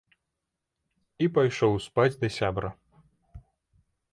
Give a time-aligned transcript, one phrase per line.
[1.25, 2.69] І пайшоў спаць да сябра.